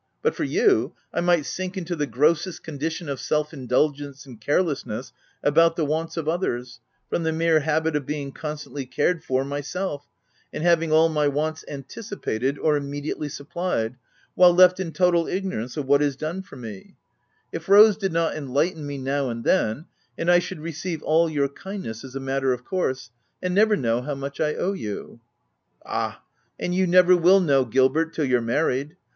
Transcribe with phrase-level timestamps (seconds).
[0.23, 5.13] But for you, I might sink into the grossest condition of self indulgence and carelessness
[5.43, 9.45] about the wants of others, from the mere habit of being con stantly cared for
[9.45, 10.07] myself,
[10.51, 13.95] and having all my wants anticipated or immediately supplied,
[14.33, 16.95] while left in total ignorance of what is done for me,—
[17.51, 19.85] if Rose did not enlighten me now and then;
[20.17, 23.75] and I should receive all your kind ness as a matter of course, and never
[23.77, 25.19] know how much I owe you."
[25.85, 26.23] "Ah!
[26.59, 28.97] and you never will know, Gilbert, till you're married.